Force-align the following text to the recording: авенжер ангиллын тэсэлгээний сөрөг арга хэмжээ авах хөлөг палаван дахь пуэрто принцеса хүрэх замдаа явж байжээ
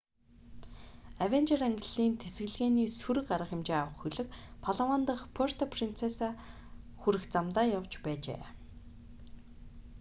авенжер 1.23 1.61
ангиллын 1.67 2.13
тэсэлгээний 2.21 2.89
сөрөг 2.99 3.27
арга 3.35 3.47
хэмжээ 3.49 3.77
авах 3.81 3.97
хөлөг 4.01 4.27
палаван 4.63 5.01
дахь 5.07 5.25
пуэрто 5.35 5.65
принцеса 5.73 6.29
хүрэх 7.01 7.23
замдаа 7.33 7.65
явж 7.77 7.91
байжээ 8.05 8.41